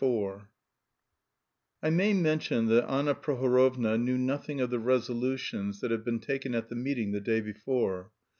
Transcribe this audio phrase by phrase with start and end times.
[0.03, 0.47] IV
[1.83, 6.55] I may mention that Anna Prohorovna knew nothing of the resolutions that had been taken
[6.55, 8.09] at the meeting the day before.